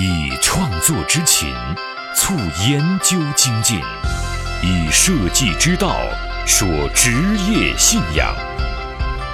[0.00, 1.52] 以创作之情
[2.14, 2.32] 促
[2.68, 3.80] 研究精进，
[4.62, 5.96] 以设计之道
[6.46, 7.10] 说职
[7.50, 8.32] 业信仰。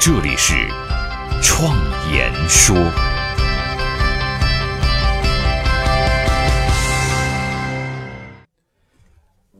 [0.00, 0.54] 这里是
[1.42, 1.76] 创
[2.10, 2.74] 言说。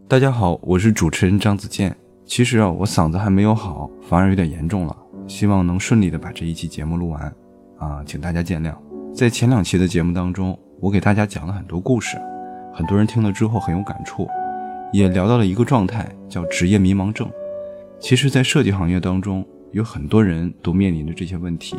[0.09, 1.95] 大家好，我是主持人张子健。
[2.25, 4.97] 其实啊，我嗓子还没有好，反而有点严重了。
[5.29, 7.31] 希望能顺利的把这一期节目录完，
[7.79, 8.75] 啊，请大家见谅。
[9.15, 12.19] 在前两期的节目当中，我给大家讲了很多故事，
[12.73, 14.29] 很多人听了之后很有感触，
[14.93, 17.31] 也聊到了一个状态，叫职业迷茫症。
[17.99, 21.77] 其实，在设计行业当中，有很多人都面临着这些问题，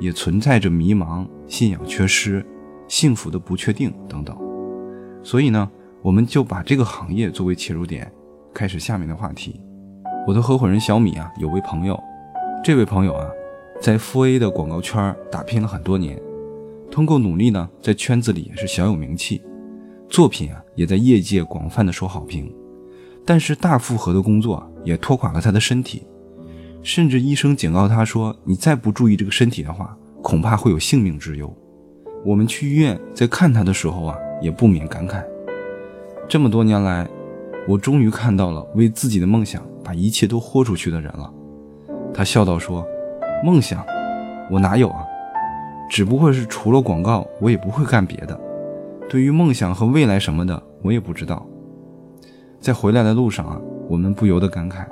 [0.00, 2.44] 也存在着迷茫、信仰缺失、
[2.88, 4.36] 幸福的不确定等等。
[5.22, 5.70] 所以呢，
[6.02, 8.10] 我们就把这个行业作为切入点，
[8.52, 9.60] 开始下面的话题。
[10.26, 11.98] 我的合伙人小米啊，有位朋友。
[12.62, 13.30] 这位朋友啊，
[13.80, 16.20] 在 4A 的广告圈打拼了很多年，
[16.96, 19.42] 通过努力呢，在圈子里也是小有名气，
[20.08, 22.50] 作品啊也在业界广泛的受好评。
[23.22, 26.06] 但是大负荷的工作也拖垮了他的身体，
[26.82, 31.54] 甚至医生警告他说：“你再不注意这个身体的话，恐怕会有性命之忧。”
[32.24, 35.22] 我们去医院在看他的时候啊，也不免感慨：
[36.26, 37.06] 这么多年来，
[37.68, 41.30] 我终于看到了为自己的梦想把一切都豁出去的人了。
[42.14, 42.82] 他笑道：“说，
[43.44, 43.84] 梦想，
[44.50, 45.05] 我哪有啊？
[45.88, 48.38] 只不过是除了广告，我也不会干别的。
[49.08, 51.46] 对于梦想和未来什么的，我也不知道。”
[52.60, 54.86] 在回来的路上啊，我们不由得感慨：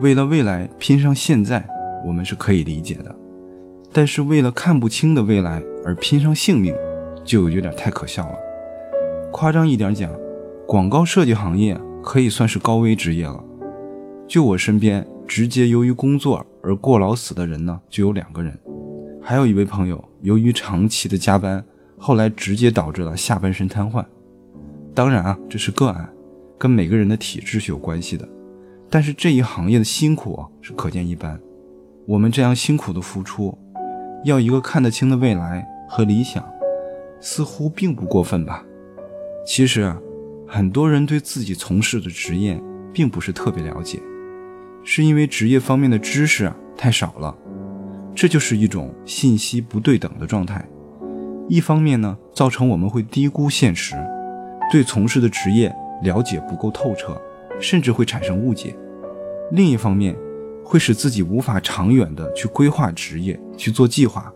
[0.00, 1.66] 为了未来拼上现在，
[2.06, 3.10] 我们是可以理解的；
[3.92, 6.74] 但是为了看不清的未来而拼上性命，
[7.24, 8.34] 就有点太可笑了。
[9.32, 10.10] 夸张一点讲，
[10.66, 13.42] 广告设计行业可以算是高危职业了。
[14.28, 15.06] 就我身边。
[15.26, 18.54] 直接由于工作而过劳死的人呢，就有两个人，
[19.26, 21.64] 还有一位朋友由于长期的加班，
[21.96, 24.04] 后来直接导致了下半身瘫痪。
[24.94, 26.06] 当然啊，这是个案，
[26.58, 28.28] 跟每个人的体质是有关系的。
[28.90, 31.40] 但是这一行业的辛苦啊，是可见一斑。
[32.04, 33.56] 我们这样辛苦的付出，
[34.26, 36.44] 要一个看得清的未来和理想，
[37.18, 38.62] 似乎并不过分吧？
[39.46, 39.98] 其实啊，
[40.46, 43.98] 很多人对自己从事的职业并不是特别了解。
[44.82, 47.34] 是因为职业方面的知识啊太少了，
[48.14, 50.64] 这就是一种信息不对等的状态。
[51.48, 53.94] 一方面呢，造成我们会低估现实，
[54.70, 57.20] 对从事的职业了解不够透彻，
[57.60, 58.74] 甚至会产生误解；
[59.50, 60.16] 另一方面，
[60.64, 64.32] 会使自己无法长远的去规划职业、去做计划，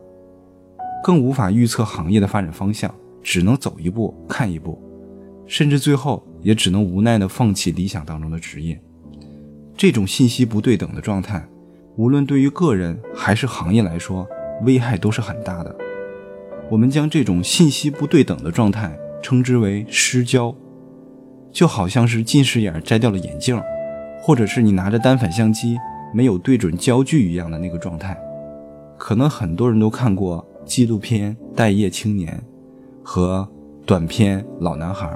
[1.03, 4.79] 更无法预测行业的发展方向，只能走一步看一步，
[5.47, 8.79] 甚至最后也只能无奈的放弃理想当中的职业。
[9.75, 11.49] 这种信息不对等的状态，
[11.99, 14.25] 无论对于个人还是行业来说，
[14.63, 15.77] 危害都是很大的。
[16.71, 20.55] 我们将这种信息不对等的状态称之为失焦，
[21.51, 23.61] 就好像是近视眼摘掉了眼镜，
[24.23, 25.77] 或者是你拿着单反相机
[26.15, 28.17] 没有对准焦距一样的那个状态。
[28.97, 32.33] 可能很多人都看过纪录片《待业青年》
[33.03, 33.49] 和
[33.85, 35.09] 短片《老男孩》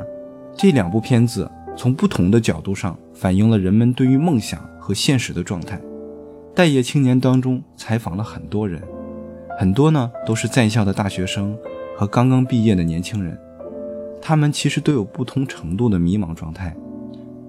[0.57, 1.49] 这两部片子。
[1.75, 5.81] 从不同的角度上反映了人们对于梦想和现实的状态。
[6.55, 8.83] 待业青年当中采访了很多人，
[9.59, 11.57] 很多呢都是在校的大学生
[11.97, 13.39] 和刚刚毕业的年轻人，
[14.21, 16.77] 他们其实都有不同程度的迷茫状态。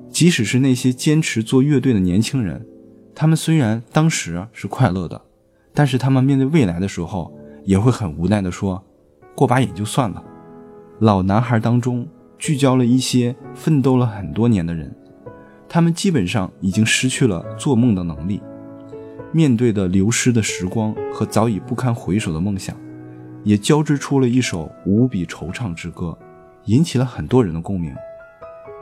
[0.09, 2.65] 即使是那些坚持做乐队的年轻人，
[3.13, 5.21] 他们虽然当时是快乐的，
[5.73, 7.33] 但是他们面对未来的时候
[7.65, 8.83] 也会很无奈的说
[9.35, 10.23] ：“过把瘾就算了。”
[10.99, 12.07] 老男孩当中。
[12.39, 14.93] 聚焦了一些奋斗了很多年的人，
[15.69, 18.41] 他们基本上已经失去了做梦的能力。
[19.33, 22.77] 面对的流失的时光和早已不堪回首的梦想，
[23.43, 26.17] 也交织出了一首无比惆怅之歌，
[26.65, 27.93] 引起了很多人的共鸣。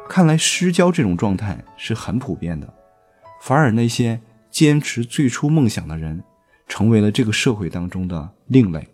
[0.09, 2.71] 看来失焦这种状态是很普遍的，
[3.41, 4.19] 反而那些
[4.49, 6.21] 坚持最初梦想的人，
[6.67, 8.85] 成为了这个社会当中的另类。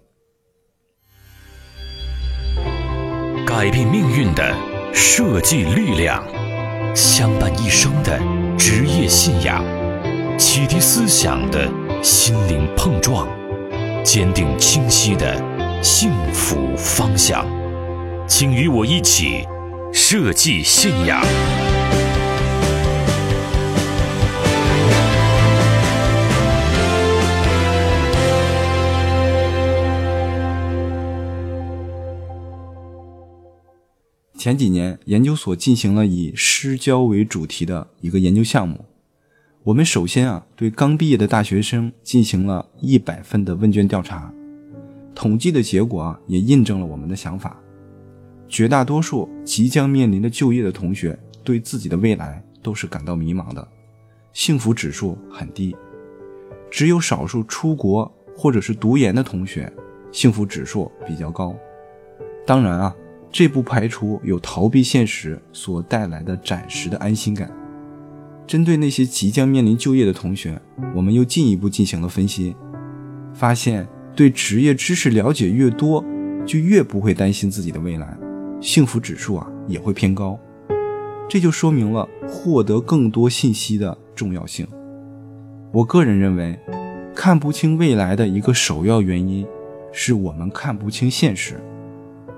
[3.48, 4.56] 改变命运的
[4.94, 6.24] 设计力量，
[6.95, 8.19] 相伴一生的
[8.57, 9.63] 职业信仰，
[10.38, 11.68] 启迪思想的
[12.04, 13.28] 心灵碰撞，
[14.04, 15.36] 坚定清晰的
[15.81, 17.44] 幸福方向。
[18.28, 19.48] 请与我一起
[19.92, 21.19] 设计信仰。
[34.38, 38.86] 前几年，研究所进行了以失焦为主题的一个研究项目。
[39.68, 44.34] 我们首先啊，对刚毕业的大学生进行了一百份的问卷调查，
[45.14, 47.60] 统计的结果啊，也印证了我们的想法。
[48.48, 53.68] 绝大多数即将面临的就业的同学对自己的未来都是感到迷茫的，
[54.31, 55.75] 幸福指数很低。
[56.72, 59.69] 只有少数出国或者是读研的同学，
[60.14, 61.54] 幸福指数比较高。
[62.46, 62.96] 当然啊，
[63.30, 67.52] 这不排除有逃避现实所带来的暂时的安心感。
[68.47, 70.59] 针对那些即将面临就业的同学，
[70.95, 72.55] 我们又进一步进行了分析，
[73.33, 73.85] 发现
[74.15, 76.03] 对职业知识了解越多，
[76.45, 78.17] 就越不会担心自己的未来，
[78.61, 80.39] 幸福指数啊也会偏高。
[81.27, 84.65] 这就说明了获得更多信息的重要性。
[85.73, 86.57] 我个人认为，
[87.13, 89.45] 看不清未来的一个首要原因，
[89.91, 91.59] 是我们看不清现实。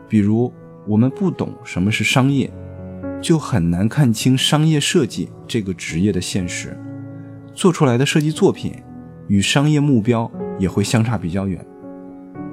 [0.08, 0.52] 比如，
[0.88, 2.52] 我们不懂什么是商业，
[3.22, 6.78] 就很难看清商业设计这个职业的现实，
[7.54, 8.74] 做出来的设计作品
[9.28, 11.66] 与商业目标也会相差比较远。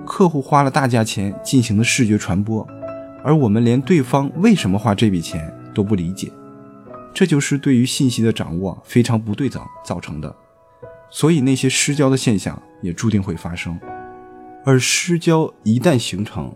[0.04, 2.66] 客户花了大价钱进行的视觉传播，
[3.24, 6.30] 而我们连对方为什么花这笔钱都不理解，
[7.14, 10.34] 这就是对于信息的掌握非常不对等造成的。
[11.10, 13.78] 所以那些失焦的现象也注定会发生，
[14.64, 16.54] 而失焦一旦形成，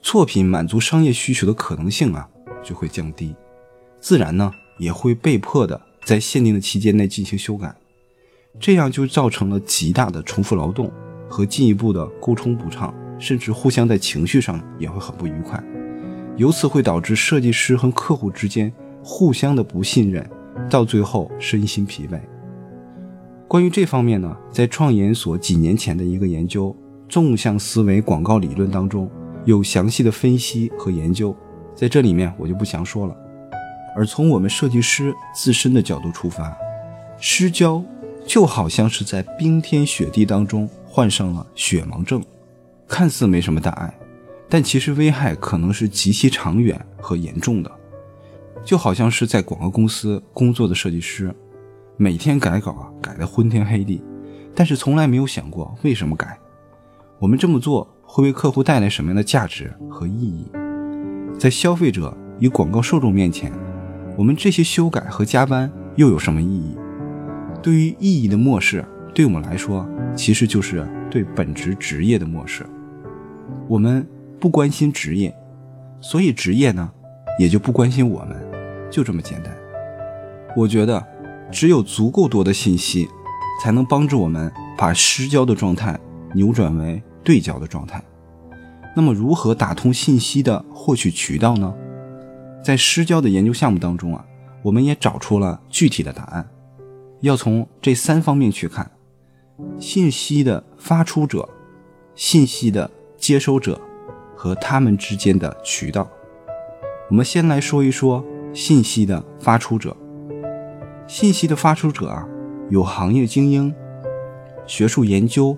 [0.00, 2.28] 作品满足商业需求的可能性啊
[2.66, 3.32] 就会降低，
[4.00, 7.72] 自然呢也会被迫的在限定的期间内进行修改，
[8.58, 10.90] 这样就造成了极大的重复劳动
[11.28, 15.62] 和进一步的沟通不畅，甚至互相在情绪上也会很不愉快，
[16.36, 18.72] 由此会导致设计师和客户之间
[19.04, 20.28] 互相的不信任，
[20.68, 22.20] 到最后身心疲惫。
[23.46, 26.76] 关于这方面呢，在创研所几年前的一个研究
[27.08, 29.08] “纵向思维广告理论”当中，
[29.44, 31.34] 有详细的分析和研究，
[31.76, 33.14] 在这里面我就不详说了。
[33.94, 36.56] 而从我们设计师自身的角度出发，
[37.20, 37.82] 失焦
[38.26, 42.22] 就好像是在冰天雪地当中患上了雪盲症，
[42.88, 43.94] 看似没什么大碍，
[44.48, 47.70] 但其实危害可能是极其长远和严重的。
[48.64, 51.34] 就好像是在广告公司工作的设计师。
[51.98, 54.02] 每天改稿啊，改得昏天黑地，
[54.54, 56.38] 但是从来没有想过为什么改。
[57.18, 60.46] 我们这么做会为客户带来什么样的价值和意义？
[61.38, 63.52] 在消费者与广告受众面前，
[64.16, 66.76] 我们这些修改和加班又有什么意义？
[67.62, 68.84] 对于意义的漠视，
[69.14, 72.64] 对我们来说其实就是对本职职业的漠视。
[73.68, 74.06] 我们
[74.40, 75.34] 不关心职业，
[76.00, 76.90] 所以职业呢
[77.38, 78.36] 也就不关心我们，
[78.90, 79.52] 就这么简单。
[80.56, 81.04] 我觉得。
[81.48, 83.08] 只有足够多的信息，
[83.62, 85.96] 才能帮助我们把失焦的状态
[86.34, 88.02] 扭转为对焦的状态。
[88.98, 91.74] 那么，如何打通信息的获取渠道呢？
[92.64, 94.24] 在失焦的研究项目当中啊，
[94.62, 96.48] 我们也找出了具体的答案。
[97.20, 98.90] 要从这三方面去看：
[99.78, 101.46] 信息的发出者、
[102.14, 103.78] 信息的接收者
[104.34, 106.08] 和他们之间的渠道。
[107.10, 109.94] 我们先来说一说信息的发出者。
[111.06, 112.26] 信息的发出者啊，
[112.70, 113.74] 有行业精英、
[114.66, 115.54] 学术研究、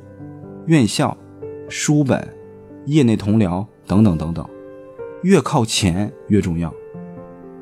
[0.66, 1.16] 院校、
[1.68, 2.36] 书本、
[2.88, 4.48] 业内同僚等等等等，
[5.22, 6.72] 越靠前越重要。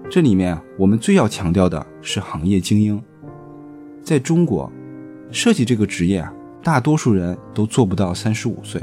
[0.09, 3.03] 这里面我们最要强调的是行业精英。
[4.05, 4.71] 在中国，
[5.33, 6.33] 设计这个职业啊，
[6.63, 8.81] 大多数人都做不到三十五岁，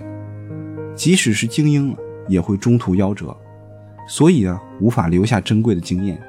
[0.96, 1.96] 即使是精英，
[2.28, 3.34] 也会中途夭折，
[4.10, 6.22] 所以呢，无法留下珍贵的经验。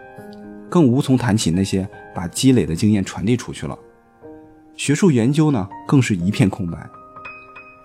[0.71, 3.77] 更无从谈起那些把积累的经验传递出去了。
[4.77, 6.89] 学术研究呢，更是一片空白。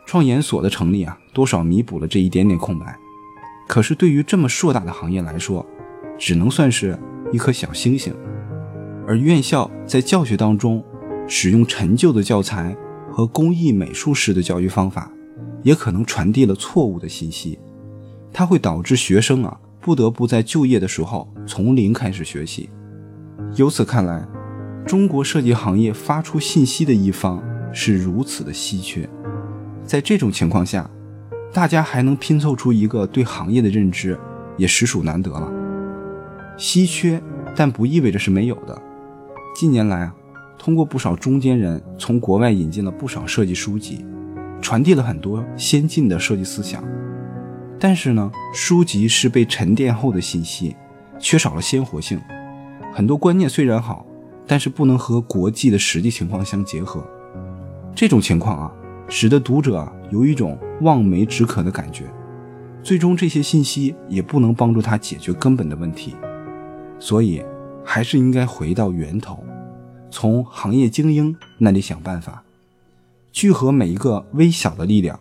[0.06, 2.98] 创研所的成立啊，多少弥补了这一点点空白。
[3.68, 5.66] 可是对于这么硕大的行业来说，
[6.18, 6.98] 只能算是
[7.32, 8.14] 一颗小星星。
[9.08, 10.84] 而院校在教学当中
[11.28, 12.76] 使用陈旧的教材
[13.12, 15.12] 和工艺美术式的教育方法，
[15.64, 17.60] 也可能传递了错误的信息。
[18.32, 22.70] 它会导致学生啊，不得不在就业的时候从零开始学习。
[23.56, 24.28] 由此看来，
[24.86, 27.44] 中国设计行业发出信息的一方
[27.74, 29.10] 是如此的稀缺。
[29.84, 30.90] 在这种情况下，
[31.52, 34.18] 大家还能拼凑出一个对行业的认知，
[34.56, 35.52] 也实属难得了。
[36.58, 37.22] 稀缺，
[37.56, 38.82] 但不意味着是没有的。
[39.56, 40.16] 近年来啊，
[40.58, 44.06] 通过不少中间人从国外引进了不少设计书籍，
[44.62, 46.84] 传递了很多先进的设计思想。
[47.80, 50.76] 但是呢，书籍是被沉淀后的信息，
[51.18, 52.22] 缺少了鲜活性。
[52.94, 54.06] 很多观念虽然好，
[54.46, 57.04] 但是不能和国际的实际情况相结合。
[57.96, 58.72] 这种情况啊，
[59.08, 62.06] 使得读者啊有一种望梅止渴的感觉，
[62.82, 66.16] 最终这些信息也不能帮助他解决根本的问题。
[67.00, 67.44] 所以，
[67.84, 69.44] 还是应该回到源头，
[70.10, 72.44] 从行业精英那里想办法，
[73.32, 75.20] 聚合每一个微小的力量，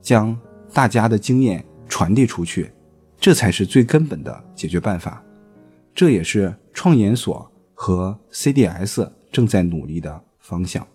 [0.00, 0.38] 将
[0.72, 2.70] 大家的经验传递出去，
[3.18, 5.22] 这才是最根本的解决办法。
[5.94, 10.86] 这也是创研所和 CDS 正在努力的方向。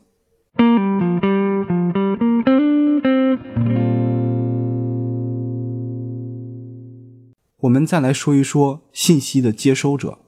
[7.73, 10.19] 我们再来说一说信息的接收者。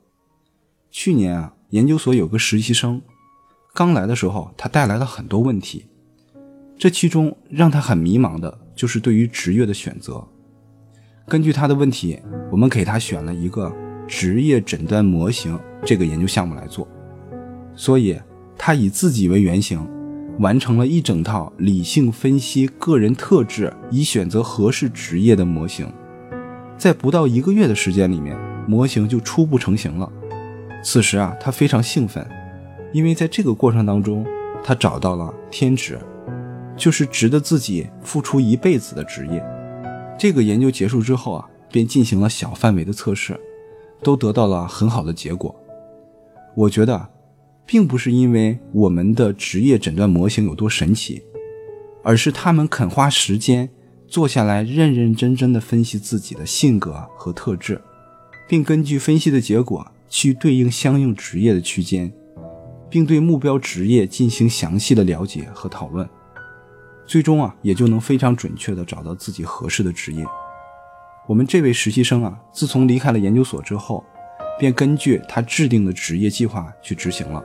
[0.90, 3.04] 去年啊，研究所有个实习生，
[3.72, 5.86] 刚来的时候，他带来了很多问题。
[6.76, 10.28] 这其中让他很迷茫的就是对于职业的选择。
[11.28, 12.20] 根据他的问题，
[12.52, 13.72] 我们给他选了一个
[14.08, 16.88] 职业诊断模型这个研究项目来做。
[17.76, 18.20] 所以，
[18.58, 19.88] 他以自己为原型，
[20.40, 25.88] 完成了一整套理性分析个人特质以选择合适职业的模型。
[26.78, 30.12] 在不到一个月的时间里面，模型就初步成型了。
[30.84, 32.26] 此时啊，他非常兴奋，
[32.94, 34.26] 因为在这个过程当中，
[34.64, 35.98] 他找到了天职，
[36.78, 39.44] 就是值得自己付出一辈子的职业。
[40.18, 43.40] 这个研究结束之后啊，便进行了小范围的测试，
[44.04, 45.56] 都得到了很好的结果。
[46.56, 47.10] 我觉得，
[47.66, 51.24] 并不是因为我们的职业诊断模型有多神奇，
[52.04, 53.70] 而是他们肯花时间。
[54.08, 57.82] 坐下来，认认真真的分析自己的性格和特质，
[58.48, 62.14] 并根据分析的结果去对应相应职业的区间，
[62.90, 66.08] 并对目标职业进行详细的了解和讨论，
[67.06, 70.24] 最终啊，也就能非常准确的找到自己合适的职业。
[71.28, 74.06] 我们这位实习生啊，自从离开了研究所之后，
[74.60, 77.44] 便根据他制定的职业计划去执行了。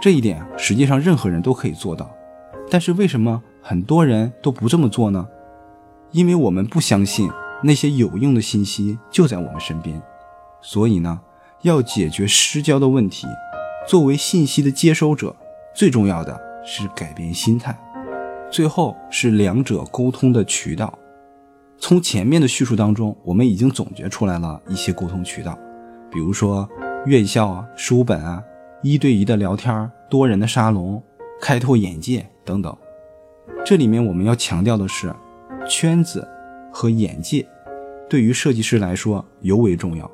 [0.00, 2.10] 这一点实际上任何人都可以做到，
[2.70, 5.28] 但是为什么很多人都不这么做呢？
[6.10, 7.30] 因为我们不相信
[7.62, 10.00] 那些有用的信息就在我们身边，
[10.62, 11.20] 所以呢，
[11.62, 13.26] 要解决失焦的问题，
[13.86, 15.36] 作为信息的接收者，
[15.74, 17.78] 最重要的是改变心态。
[18.50, 20.98] 最后是两者沟通的渠道。
[21.78, 25.58] 从前面的叙述当中，我们已经总结出来了一些沟通渠道，
[26.10, 26.66] 比如说
[27.04, 28.42] 院校啊、书本啊、
[28.82, 31.02] 一对一的聊天、多人的沙龙、
[31.40, 32.74] 开拓眼界等等。
[33.64, 35.14] 这里面我们要强调的是。
[35.68, 36.26] 圈子
[36.72, 37.46] 和眼界
[38.08, 40.10] 对于设计师来说尤为重要。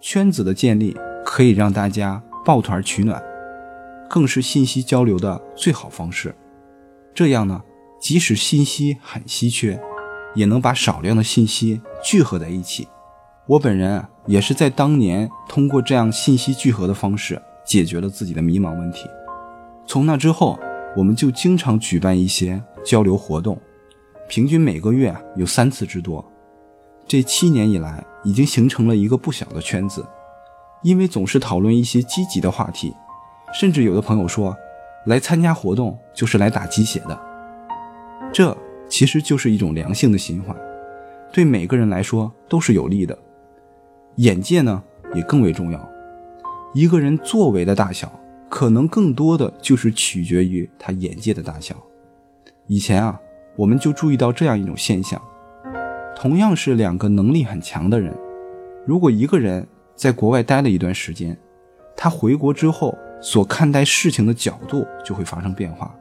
[0.00, 3.22] 圈子的建立可以让大家抱团取暖，
[4.08, 6.34] 更是信息交流的最好方式。
[7.14, 7.62] 这样呢，
[8.00, 9.80] 即使信息很稀缺，
[10.34, 12.88] 也能把少量的信息聚合在一起。
[13.46, 19.06] 我本人，也是在当年通过这样信息聚合的方式解决了自己的迷茫问题。
[19.86, 20.58] 从那之后，
[20.96, 23.60] 我们就经常举办一些交流活动。
[24.30, 26.24] 平均每个月有三次之多，
[27.04, 30.06] 这七年以来已经形成了一个不小的圈子。
[30.82, 32.94] 因为总是讨论一些积极的话题，
[33.52, 34.56] 甚至有的朋友说，
[35.06, 37.20] 来参加活动就是来打鸡血的。
[38.32, 38.56] 这
[38.88, 40.56] 其实就是一种良性的循环，
[41.32, 43.18] 对每个人来说都是有利的。
[44.18, 44.80] 眼界呢
[45.12, 45.90] 也更为重要。
[46.72, 48.12] 一个人作为的大小，
[48.48, 51.74] 可能更多的就是取决于他眼界的大小。
[52.68, 53.20] 以前啊。
[53.56, 55.20] 我们就注意到这样一种现象：
[56.16, 58.16] 同样是两个能力很强的人，
[58.86, 61.36] 如果一个人在国外待了一段时间，
[61.96, 65.94] 他回国之后所看待事情的角度就会发生变化，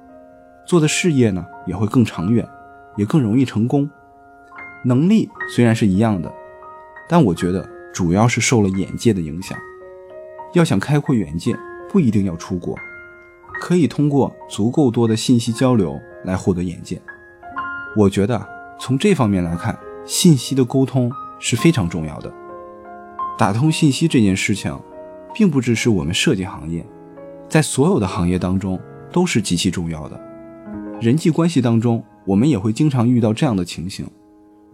[0.66, 2.48] 做的事业呢也会更长远，
[2.96, 3.90] 也更容易成功。
[4.86, 6.32] 能力虽然是一样的，
[7.10, 9.58] 但我觉得主要是受了眼界的影响。
[10.54, 11.54] 要想开阔眼界，
[11.90, 12.78] 不一定要出国，
[13.60, 17.02] 可以通过足够多的信息交流来获得眼界。
[17.96, 18.48] 我觉得
[18.80, 22.32] 从这方面来看，信息的沟通是非常重要的。
[23.38, 24.78] 打通信息这件事情，
[25.34, 26.86] 并不只是我们设计行业，
[27.48, 28.80] 在所有的行业当中
[29.12, 30.20] 都是极其重要的。
[31.02, 34.06] 人际关系当中，我们也会经常遇到这样的情形：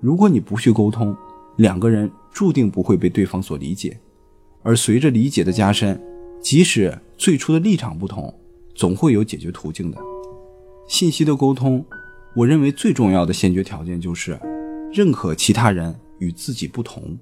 [0.02, 1.16] 如果你不去沟通，
[1.56, 3.98] 两个人注定不会被对方所理解。
[4.62, 6.02] 而随着理解的加深，
[6.42, 8.34] 即使最初的立场不同，
[8.74, 9.98] 总会有解决途径的。
[10.88, 11.86] 信息的沟通。
[12.36, 14.38] 我认为最重要的先决条件就是
[14.92, 17.18] 认可其他人与自己不同，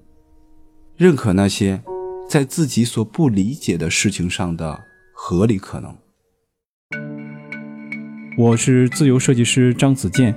[0.97, 1.83] 认可那些
[2.27, 5.95] 在自己所不理解的事情上的合理可能。
[8.35, 10.35] 我是自由设计师张子健，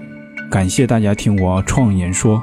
[0.51, 2.43] 感谢大家听我创言说。